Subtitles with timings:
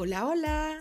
[0.00, 0.78] Hola, hola.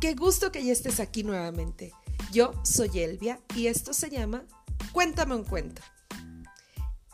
[0.00, 1.92] Qué gusto que ya estés aquí nuevamente.
[2.30, 4.44] Yo soy Elvia y esto se llama
[4.92, 5.82] Cuéntame un cuento.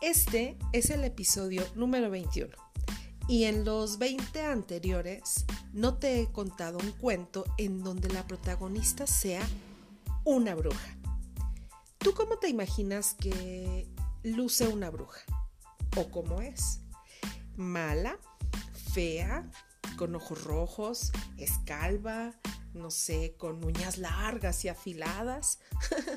[0.02, 2.54] Este es el episodio número 21
[3.28, 9.06] y en los 20 anteriores no te he contado un cuento en donde la protagonista
[9.06, 9.40] sea
[10.24, 10.98] una bruja.
[11.96, 13.88] ¿Tú cómo te imaginas que
[14.22, 15.22] luce una bruja?
[15.96, 16.80] ¿O cómo es?
[17.56, 18.18] ¿Mala?
[18.92, 19.50] ¿Fea?
[20.02, 21.12] ¿Con ojos rojos?
[21.38, 22.32] ¿Escalva?
[22.74, 25.60] No sé, con uñas largas y afiladas.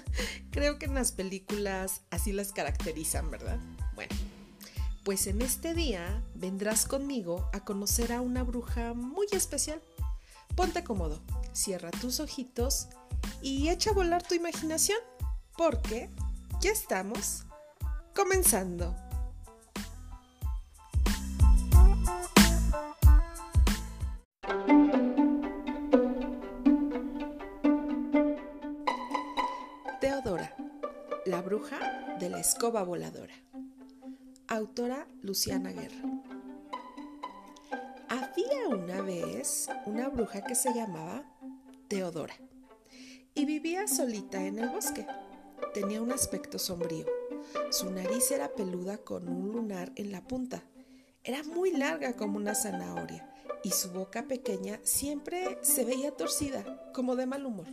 [0.51, 3.59] Creo que en las películas así las caracterizan, ¿verdad?
[3.93, 4.15] Bueno,
[5.03, 9.79] pues en este día vendrás conmigo a conocer a una bruja muy especial.
[10.55, 11.21] Ponte cómodo,
[11.53, 12.87] cierra tus ojitos
[13.43, 14.97] y echa a volar tu imaginación
[15.55, 16.09] porque
[16.59, 17.45] ya estamos
[18.15, 18.95] comenzando.
[31.55, 33.33] Bruja de la escoba voladora.
[34.49, 36.03] Autora Luciana Guerra.
[38.09, 41.23] Había una vez una bruja que se llamaba
[41.87, 42.35] Teodora
[43.33, 45.07] y vivía solita en el bosque
[45.73, 47.05] tenía un aspecto sombrío.
[47.71, 50.61] Su nariz era peluda con un lunar en la punta.
[51.23, 57.15] Era muy larga como una zanahoria y su boca pequeña siempre se veía torcida, como
[57.15, 57.67] de mal humor.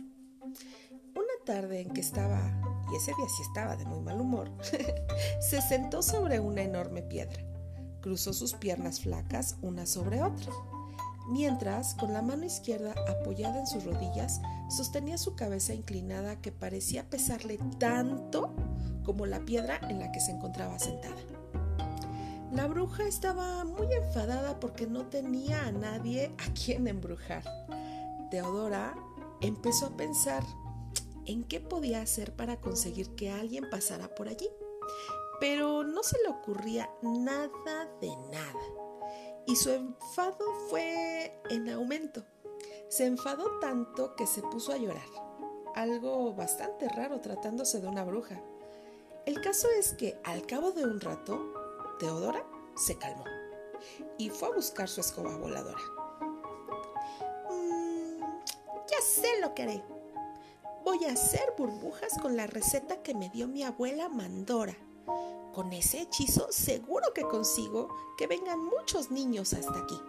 [1.15, 4.51] Una tarde en que estaba, y ese día sí estaba de muy mal humor,
[5.39, 7.43] se sentó sobre una enorme piedra.
[8.01, 10.51] Cruzó sus piernas flacas una sobre otra
[11.27, 17.09] mientras con la mano izquierda apoyada en sus rodillas sostenía su cabeza inclinada que parecía
[17.09, 18.53] pesarle tanto
[19.03, 21.15] como la piedra en la que se encontraba sentada.
[22.51, 27.43] La bruja estaba muy enfadada porque no tenía a nadie a quien embrujar.
[28.29, 28.93] Teodora
[29.41, 30.43] empezó a pensar
[31.25, 34.49] en qué podía hacer para conseguir que alguien pasara por allí,
[35.39, 38.83] pero no se le ocurría nada de nada
[39.45, 42.23] y su enfado fue en aumento.
[42.87, 45.07] Se enfadó tanto que se puso a llorar,
[45.75, 48.41] algo bastante raro tratándose de una bruja.
[49.25, 51.53] El caso es que al cabo de un rato,
[51.99, 52.45] Teodora
[52.75, 53.23] se calmó
[54.17, 55.81] y fue a buscar su escoba voladora.
[57.49, 58.19] Mm,
[58.89, 59.83] ya sé lo que haré.
[60.83, 64.75] Voy a hacer burbujas con la receta que me dio mi abuela Mandora
[65.53, 69.99] con ese hechizo seguro que consigo que vengan muchos niños hasta aquí.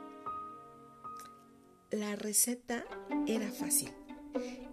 [1.90, 2.84] La receta
[3.26, 3.92] era fácil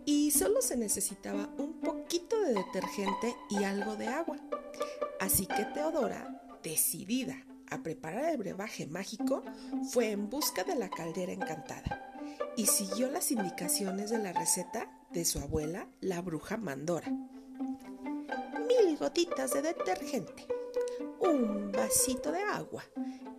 [0.06, 4.38] y solo se necesitaba un poquito de detergente y algo de agua.
[5.20, 9.44] Así que Teodora, decidida a preparar el brebaje mágico,
[9.92, 12.11] fue en busca de la caldera encantada
[12.56, 17.10] y siguió las indicaciones de la receta de su abuela, la bruja Mandora.
[17.10, 20.48] Mil gotitas de detergente,
[21.20, 22.84] un vasito de agua.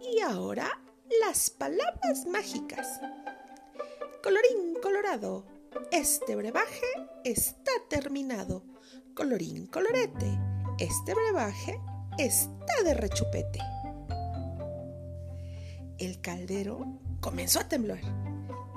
[0.00, 0.82] Y ahora
[1.20, 3.00] las palabras mágicas.
[4.22, 5.46] Colorín colorado,
[5.90, 6.86] este brebaje
[7.24, 8.64] está terminado.
[9.14, 10.38] Colorín colorete,
[10.78, 11.80] este brebaje
[12.18, 13.58] está de rechupete.
[15.98, 18.00] El caldero comenzó a temblar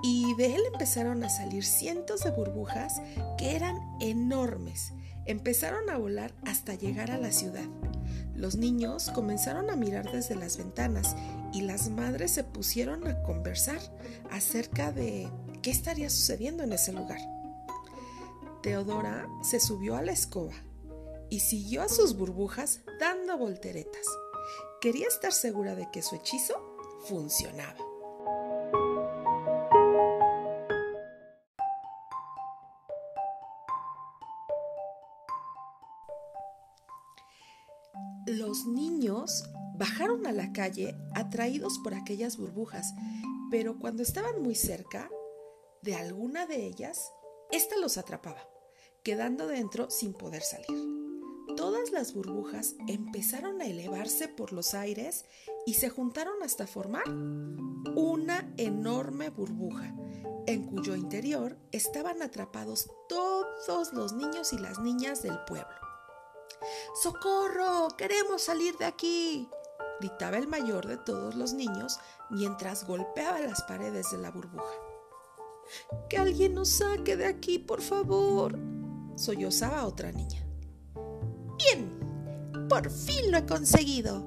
[0.07, 3.01] y de él empezaron a salir cientos de burbujas
[3.39, 4.93] que eran enormes.
[5.25, 7.65] Empezaron a volar hasta llegar a la ciudad.
[8.35, 11.15] Los niños comenzaron a mirar desde las ventanas
[11.53, 13.79] y las madres se pusieron a conversar
[14.29, 15.27] acerca de
[15.63, 17.19] qué estaría sucediendo en ese lugar.
[18.61, 20.53] Teodora se subió a la escoba
[21.31, 24.05] y siguió a sus burbujas dando volteretas.
[24.81, 26.77] Quería estar segura de que su hechizo
[27.07, 27.84] funcionaba.
[39.77, 42.93] Bajaron a la calle atraídos por aquellas burbujas,
[43.51, 45.09] pero cuando estaban muy cerca
[45.81, 47.11] de alguna de ellas,
[47.51, 48.49] ésta los atrapaba,
[49.03, 50.95] quedando dentro sin poder salir.
[51.55, 55.25] Todas las burbujas empezaron a elevarse por los aires
[55.65, 59.95] y se juntaron hasta formar una enorme burbuja,
[60.47, 65.75] en cuyo interior estaban atrapados todos los niños y las niñas del pueblo.
[67.01, 67.89] ¡Socorro!
[67.97, 69.49] ¡Queremos salir de aquí!
[69.99, 71.99] Gritaba el mayor de todos los niños
[72.29, 74.73] mientras golpeaba las paredes de la burbuja.
[76.09, 78.57] Que alguien nos saque de aquí, por favor,
[79.15, 80.45] sollozaba otra niña.
[81.57, 84.25] Bien, por fin lo he conseguido,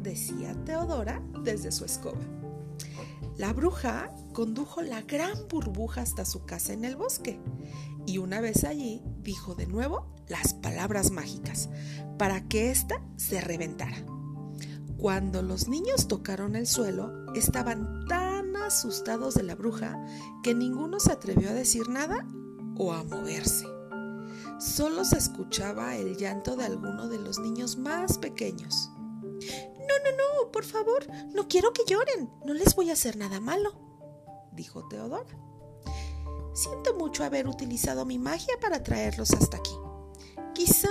[0.00, 2.20] decía Teodora desde su escoba.
[3.36, 7.40] La bruja condujo la gran burbuja hasta su casa en el bosque
[8.06, 11.68] y una vez allí dijo de nuevo las palabras mágicas
[12.18, 13.96] para que ésta se reventara.
[15.04, 20.02] Cuando los niños tocaron el suelo, estaban tan asustados de la bruja
[20.42, 22.26] que ninguno se atrevió a decir nada
[22.78, 23.66] o a moverse.
[24.58, 28.88] Solo se escuchaba el llanto de alguno de los niños más pequeños.
[28.96, 33.40] No, no, no, por favor, no quiero que lloren, no les voy a hacer nada
[33.40, 33.74] malo,
[34.52, 35.38] dijo Teodora.
[36.54, 39.76] Siento mucho haber utilizado mi magia para traerlos hasta aquí.
[40.54, 40.88] Quizá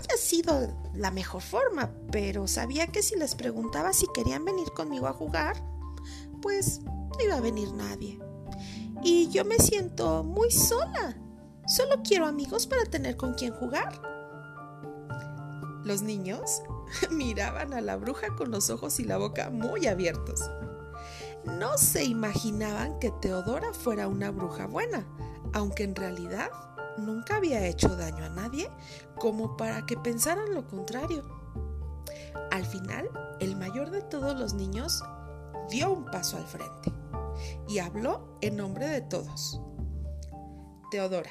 [0.00, 5.06] haya sido la mejor forma, pero sabía que si les preguntaba si querían venir conmigo
[5.06, 5.62] a jugar,
[6.42, 8.18] pues no iba a venir nadie.
[9.02, 11.16] Y yo me siento muy sola.
[11.66, 14.00] Solo quiero amigos para tener con quien jugar.
[15.84, 16.62] Los niños
[17.10, 20.40] miraban a la bruja con los ojos y la boca muy abiertos.
[21.44, 25.06] No se imaginaban que Teodora fuera una bruja buena,
[25.54, 26.50] aunque en realidad
[26.98, 28.70] nunca había hecho daño a nadie
[29.16, 31.24] como para que pensaran lo contrario.
[32.50, 33.08] Al final,
[33.40, 35.02] el mayor de todos los niños
[35.70, 36.92] dio un paso al frente
[37.68, 39.60] y habló en nombre de todos.
[40.90, 41.30] Teodora,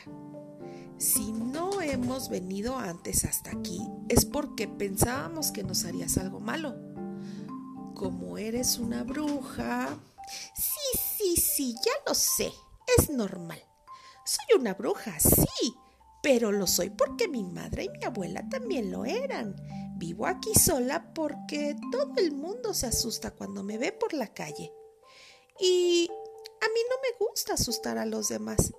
[0.98, 6.76] si no hemos venido antes hasta aquí es porque pensábamos que nos harías algo malo.
[7.96, 9.90] Como eres una bruja...
[10.56, 12.52] Sí, sí, sí, ya lo sé.
[12.98, 13.60] Es normal.
[14.30, 15.74] Soy una bruja, sí,
[16.22, 19.56] pero lo soy porque mi madre y mi abuela también lo eran.
[19.98, 24.72] Vivo aquí sola porque todo el mundo se asusta cuando me ve por la calle.
[25.60, 26.08] Y
[26.62, 28.72] a mí no me gusta asustar a los demás.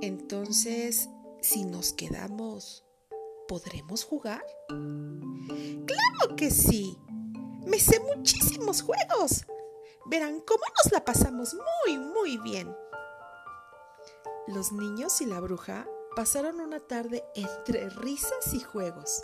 [0.00, 1.08] Entonces,
[1.40, 2.84] si nos quedamos,
[3.48, 4.46] ¿podremos jugar?
[4.68, 6.96] Claro que sí.
[7.66, 9.44] Me sé muchísimos juegos.
[10.06, 12.72] Verán cómo nos la pasamos muy, muy bien.
[14.46, 19.22] Los niños y la bruja pasaron una tarde entre risas y juegos,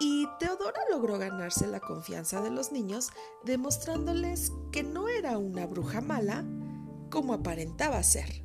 [0.00, 3.10] y Teodora logró ganarse la confianza de los niños
[3.44, 6.44] demostrándoles que no era una bruja mala
[7.10, 8.44] como aparentaba ser.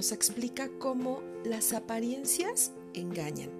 [0.00, 3.50] Nos explica cómo las apariencias engañan.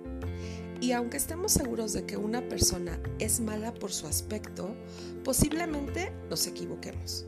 [0.81, 4.75] Y aunque estemos seguros de que una persona es mala por su aspecto,
[5.23, 7.27] posiblemente nos equivoquemos.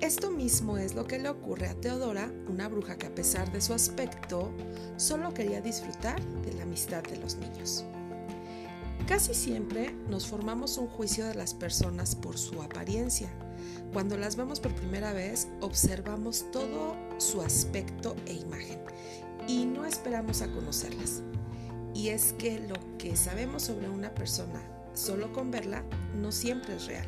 [0.00, 3.60] Esto mismo es lo que le ocurre a Teodora, una bruja que a pesar de
[3.60, 4.50] su aspecto,
[4.96, 7.84] solo quería disfrutar de la amistad de los niños.
[9.06, 13.30] Casi siempre nos formamos un juicio de las personas por su apariencia.
[13.92, 18.80] Cuando las vemos por primera vez, observamos todo su aspecto e imagen
[19.46, 21.22] y no esperamos a conocerlas.
[21.94, 24.62] Y es que lo que sabemos sobre una persona
[24.94, 25.84] solo con verla
[26.14, 27.06] no siempre es real.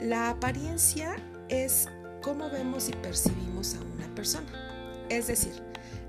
[0.00, 1.16] La apariencia
[1.48, 1.88] es
[2.22, 5.06] cómo vemos y percibimos a una persona.
[5.08, 5.62] Es decir,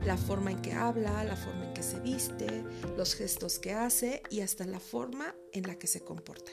[0.04, 2.64] la forma en que habla, la forma en que se viste,
[2.98, 6.52] los gestos que hace y hasta la forma en la que se comporta.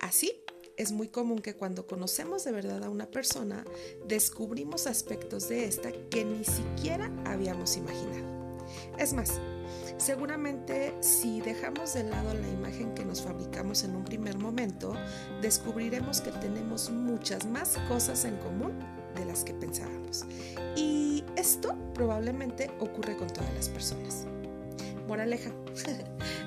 [0.00, 0.44] Así,
[0.76, 3.64] es muy común que cuando conocemos de verdad a una persona,
[4.06, 8.34] descubrimos aspectos de esta que ni siquiera habíamos imaginado.
[8.98, 9.40] Es más,
[9.98, 14.94] seguramente si dejamos de lado la imagen que nos fabricamos en un primer momento,
[15.40, 18.78] descubriremos que tenemos muchas más cosas en común
[19.14, 20.24] de las que pensábamos.
[20.76, 24.26] Y esto probablemente ocurre con todas las personas.
[25.06, 25.50] Moraleja,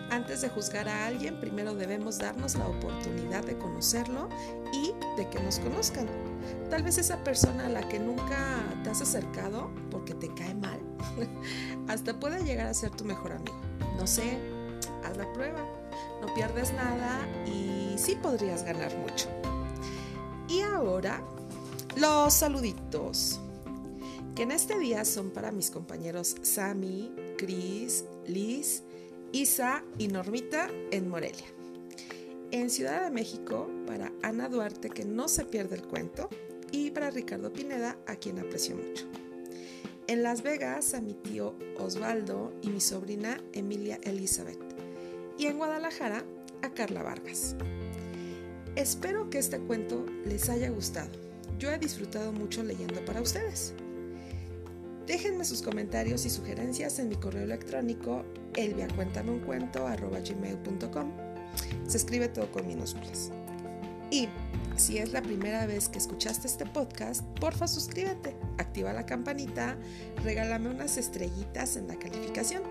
[0.10, 4.30] antes de juzgar a alguien, primero debemos darnos la oportunidad de conocerlo
[4.74, 6.08] y de que nos conozcan.
[6.70, 8.38] Tal vez esa persona a la que nunca
[8.84, 10.80] te has acercado porque te cae mal,
[11.88, 13.58] hasta puede llegar a ser tu mejor amigo.
[13.98, 14.38] No sé,
[15.04, 15.60] haz la prueba,
[16.22, 19.28] no pierdes nada y sí podrías ganar mucho.
[20.48, 21.22] Y ahora,
[21.96, 23.40] los saluditos
[24.36, 28.84] que en este día son para mis compañeros Sami, Chris, Liz,
[29.32, 31.46] Isa y Normita en Morelia.
[32.52, 36.30] En Ciudad de México, para Ana Duarte, que no se pierde el cuento,
[36.72, 39.06] y para Ricardo Pineda, a quien aprecio mucho.
[40.08, 44.60] En Las Vegas, a mi tío Osvaldo y mi sobrina Emilia Elizabeth.
[45.38, 46.24] Y en Guadalajara,
[46.62, 47.56] a Carla Vargas.
[48.76, 51.12] Espero que este cuento les haya gustado.
[51.60, 53.74] Yo he disfrutado mucho leyendo para ustedes.
[55.08, 61.12] Déjenme sus comentarios y sugerencias en mi correo electrónico elviacuéntameuncuento.gmail.com
[61.88, 63.32] Se escribe todo con minúsculas.
[64.12, 64.28] Y
[64.76, 69.78] si es la primera vez que escuchaste este podcast, porfa suscríbete, activa la campanita,
[70.26, 72.64] regálame unas estrellitas en la calificación,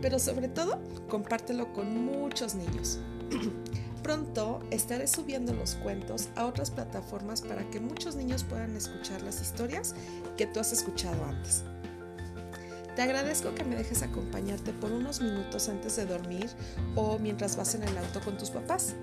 [0.00, 0.80] pero sobre todo
[1.10, 3.00] compártelo con muchos niños.
[4.02, 9.42] Pronto estaré subiendo los cuentos a otras plataformas para que muchos niños puedan escuchar las
[9.42, 9.94] historias
[10.38, 11.64] que tú has escuchado antes.
[12.94, 16.50] Te agradezco que me dejes acompañarte por unos minutos antes de dormir
[16.94, 18.94] o mientras vas en el auto con tus papás.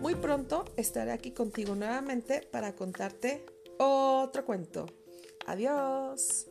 [0.00, 3.46] Muy pronto estaré aquí contigo nuevamente para contarte
[3.78, 4.86] otro cuento.
[5.46, 6.46] Adiós.